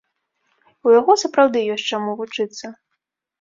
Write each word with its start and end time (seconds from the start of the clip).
У 0.87 0.93
яго 0.99 1.15
сапраўды 1.23 1.61
ёсць 1.75 1.85
чаму 1.93 2.17
вучыцца. 2.23 2.65